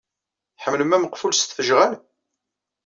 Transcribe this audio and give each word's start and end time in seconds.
Tḥemmlem 0.57 0.95
ameqful 0.95 1.33
s 1.35 1.41
tfejɣal? 1.43 1.93